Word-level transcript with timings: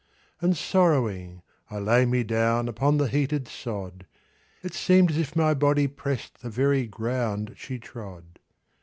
And 0.41 0.57
sorrowing 0.57 1.43
I 1.69 1.77
lay 1.77 2.07
me 2.07 2.23
down 2.23 2.67
Upon 2.67 2.97
the 2.97 3.07
heated 3.07 3.47
sod: 3.47 4.07
It 4.63 4.73
seemed 4.73 5.11
as 5.11 5.19
if 5.19 5.35
my 5.35 5.53
body 5.53 5.85
pressed 5.85 6.39
The 6.41 6.49
very 6.49 6.87
ground 6.87 7.53
she 7.55 7.77
trod. 7.77 8.39